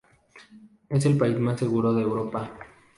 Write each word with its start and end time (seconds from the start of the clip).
Es 0.89 1.05
el 1.05 1.15
país 1.15 1.37
más 1.37 1.59
seguro 1.59 1.93
de 1.93 2.01
Europa. 2.01 2.51